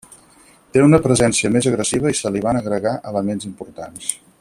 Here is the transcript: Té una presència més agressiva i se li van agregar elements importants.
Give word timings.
Té 0.77 0.81
una 0.85 0.99
presència 1.03 1.51
més 1.57 1.69
agressiva 1.73 2.15
i 2.15 2.19
se 2.23 2.33
li 2.37 2.43
van 2.49 2.61
agregar 2.63 2.99
elements 3.13 3.51
importants. 3.53 4.13